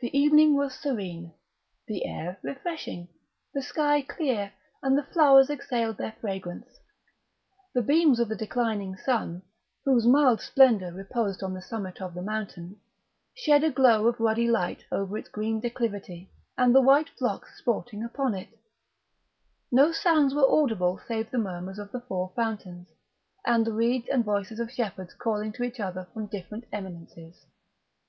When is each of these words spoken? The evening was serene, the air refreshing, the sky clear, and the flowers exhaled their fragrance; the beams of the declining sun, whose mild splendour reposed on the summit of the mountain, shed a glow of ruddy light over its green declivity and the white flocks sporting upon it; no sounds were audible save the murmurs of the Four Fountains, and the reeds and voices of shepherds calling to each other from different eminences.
The 0.00 0.10
evening 0.18 0.56
was 0.56 0.74
serene, 0.74 1.32
the 1.86 2.04
air 2.06 2.40
refreshing, 2.42 3.06
the 3.52 3.62
sky 3.62 4.02
clear, 4.02 4.52
and 4.82 4.98
the 4.98 5.04
flowers 5.04 5.48
exhaled 5.48 5.96
their 5.96 6.16
fragrance; 6.20 6.80
the 7.72 7.80
beams 7.80 8.18
of 8.18 8.28
the 8.28 8.34
declining 8.34 8.96
sun, 8.96 9.42
whose 9.84 10.08
mild 10.08 10.40
splendour 10.40 10.90
reposed 10.90 11.40
on 11.40 11.54
the 11.54 11.62
summit 11.62 12.02
of 12.02 12.14
the 12.14 12.20
mountain, 12.22 12.80
shed 13.32 13.62
a 13.62 13.70
glow 13.70 14.08
of 14.08 14.18
ruddy 14.18 14.48
light 14.50 14.84
over 14.90 15.16
its 15.16 15.28
green 15.28 15.60
declivity 15.60 16.32
and 16.58 16.74
the 16.74 16.82
white 16.82 17.10
flocks 17.10 17.56
sporting 17.56 18.02
upon 18.02 18.34
it; 18.34 18.48
no 19.70 19.92
sounds 19.92 20.34
were 20.34 20.50
audible 20.50 21.00
save 21.06 21.30
the 21.30 21.38
murmurs 21.38 21.78
of 21.78 21.92
the 21.92 22.00
Four 22.00 22.32
Fountains, 22.34 22.88
and 23.46 23.64
the 23.64 23.72
reeds 23.72 24.08
and 24.08 24.24
voices 24.24 24.58
of 24.58 24.72
shepherds 24.72 25.14
calling 25.14 25.52
to 25.52 25.62
each 25.62 25.78
other 25.78 26.08
from 26.12 26.26
different 26.26 26.64
eminences. 26.72 27.46